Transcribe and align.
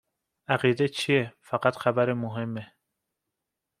عقیده 0.49 0.87
چیه؟ 0.87 1.33
فقط 1.41 1.75
خبر 1.75 2.13
مهمه 2.13 2.73